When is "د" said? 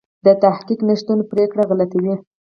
0.25-0.27